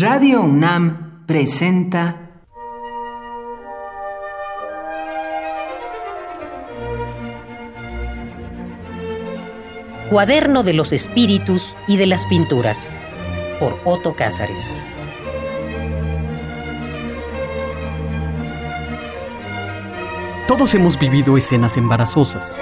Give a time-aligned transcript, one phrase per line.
[0.00, 2.30] Radio UNAM presenta
[10.08, 12.88] Cuaderno de los Espíritus y de las Pinturas
[13.58, 14.72] por Otto Cázares.
[20.48, 22.58] Todos hemos vivido escenas embarazosas.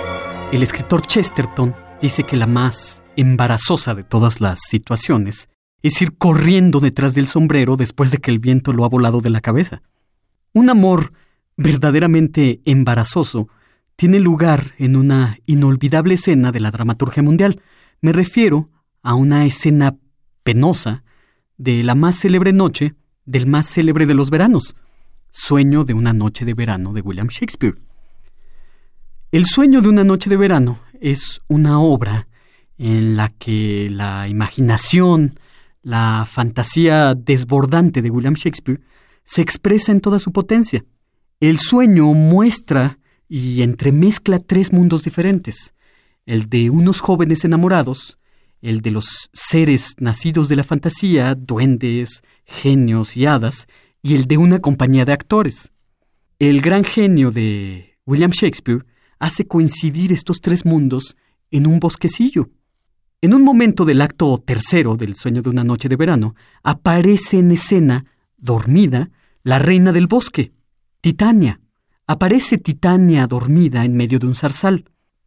[0.51, 5.49] El escritor Chesterton dice que la más embarazosa de todas las situaciones
[5.83, 9.31] es ir corriendo detrás del sombrero después de que el viento lo ha volado de
[9.31, 9.83] la cabeza.
[10.53, 11.13] Un amor
[11.57, 13.49] verdaderamente embarazoso
[13.97, 17.61] tiene lugar en una inolvidable escena de la dramaturgia mundial.
[18.01, 18.71] Me refiero
[19.03, 19.97] a una escena
[20.43, 21.05] penosa
[21.57, 22.95] de la más célebre noche
[23.27, 24.75] del más célebre de los veranos,
[25.31, 27.77] Sueño de una noche de verano de William Shakespeare.
[29.31, 32.29] El sueño de una noche de verano es una obra
[32.79, 35.39] en la que la imaginación,
[35.89, 38.83] la fantasía desbordante de William Shakespeare
[39.25, 40.85] se expresa en toda su potencia.
[41.41, 45.73] El sueño muestra y entremezcla tres mundos diferentes,
[46.27, 48.19] el de unos jóvenes enamorados,
[48.61, 53.67] el de los seres nacidos de la fantasía, duendes, genios y hadas,
[54.03, 55.73] y el de una compañía de actores.
[56.39, 58.85] El gran genio de William Shakespeare
[59.19, 61.17] hace coincidir estos tres mundos
[61.51, 62.51] en un bosquecillo.
[63.21, 67.51] En un momento del acto tercero del sueño de una noche de verano, aparece en
[67.51, 68.05] escena,
[68.37, 69.11] dormida,
[69.43, 70.53] la reina del bosque,
[71.01, 71.61] Titania.
[72.07, 74.85] Aparece Titania dormida en medio de un zarzal.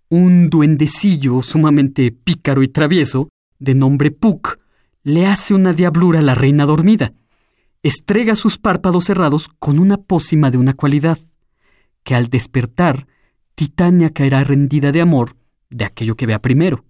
[0.08, 3.28] Un duendecillo sumamente pícaro y travieso,
[3.60, 4.60] de nombre Puck,
[5.04, 7.12] le hace una diablura a la reina dormida.
[7.84, 11.20] Estrega sus párpados cerrados con una pócima de una cualidad,
[12.04, 13.06] que al despertar,
[13.54, 15.36] Titania caerá rendida de amor
[15.70, 16.86] de aquello que vea primero.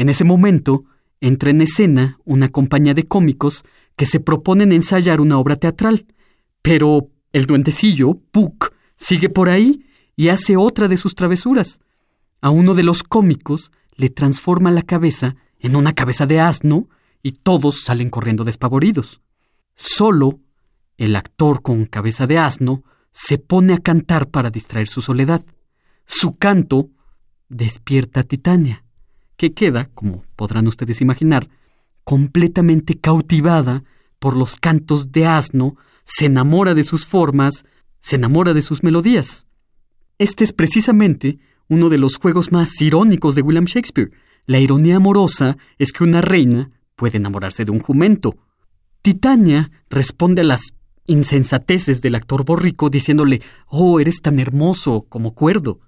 [0.00, 0.86] En ese momento
[1.20, 3.64] entra en escena una compañía de cómicos
[3.96, 6.06] que se proponen ensayar una obra teatral,
[6.62, 9.84] pero el duendecillo, Puck, sigue por ahí
[10.16, 11.82] y hace otra de sus travesuras.
[12.40, 16.88] A uno de los cómicos le transforma la cabeza en una cabeza de asno
[17.22, 19.20] y todos salen corriendo despavoridos.
[19.74, 20.40] Solo
[20.96, 25.44] el actor con cabeza de asno se pone a cantar para distraer su soledad.
[26.06, 26.88] Su canto
[27.50, 28.82] despierta a Titania
[29.40, 31.48] que queda, como podrán ustedes imaginar,
[32.04, 33.84] completamente cautivada
[34.18, 37.64] por los cantos de asno, se enamora de sus formas,
[38.00, 39.46] se enamora de sus melodías.
[40.18, 44.10] Este es precisamente uno de los juegos más irónicos de William Shakespeare.
[44.44, 48.36] La ironía amorosa es que una reina puede enamorarse de un jumento.
[49.00, 50.74] Titania responde a las
[51.06, 55.80] insensateces del actor borrico diciéndole, Oh, eres tan hermoso como cuerdo.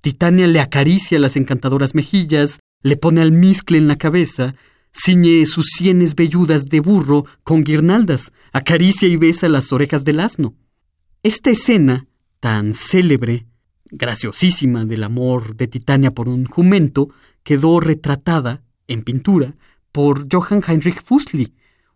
[0.00, 4.54] Titania le acaricia las encantadoras mejillas, le pone almizcle en la cabeza,
[4.92, 10.54] ciñe sus sienes velludas de burro con guirnaldas, acaricia y besa las orejas del asno.
[11.22, 12.06] Esta escena,
[12.40, 13.46] tan célebre,
[13.90, 17.10] graciosísima del amor de Titania por un jumento,
[17.42, 19.54] quedó retratada, en pintura,
[19.92, 21.52] por Johann Heinrich Fusli,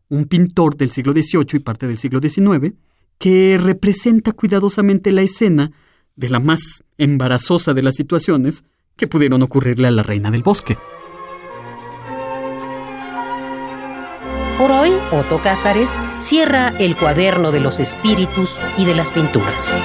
[0.08, 2.74] un pintor del siglo XVIII y parte del siglo XIX,
[3.18, 5.72] que representa cuidadosamente la escena
[6.16, 8.64] de la más embarazosa de las situaciones,
[8.96, 10.78] que pudieron ocurrirle a la reina del bosque.
[14.58, 19.76] Por hoy, Otto Cázares cierra el cuaderno de los espíritus y de las pinturas.